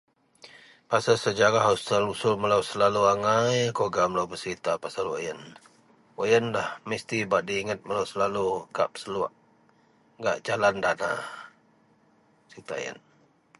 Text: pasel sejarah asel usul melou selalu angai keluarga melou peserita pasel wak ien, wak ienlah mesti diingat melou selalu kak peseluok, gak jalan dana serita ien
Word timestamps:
pasel 0.89 1.17
sejarah 1.25 1.65
asel 1.73 2.03
usul 2.13 2.33
melou 2.41 2.61
selalu 2.71 3.01
angai 3.13 3.57
keluarga 3.75 4.03
melou 4.09 4.27
peserita 4.31 4.71
pasel 4.83 5.05
wak 5.11 5.21
ien, 5.27 5.39
wak 6.17 6.27
ienlah 6.33 6.67
mesti 6.89 7.17
diingat 7.47 7.79
melou 7.87 8.05
selalu 8.11 8.45
kak 8.75 8.89
peseluok, 8.93 9.31
gak 10.23 10.37
jalan 10.47 10.75
dana 10.83 11.11
serita 12.49 12.75
ien 12.85 12.97